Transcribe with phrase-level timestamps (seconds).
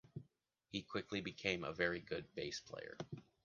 [0.71, 2.97] He quickly became a very good bass player.